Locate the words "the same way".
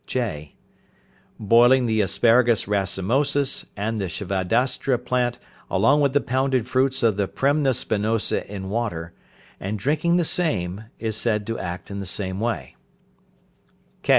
11.99-12.75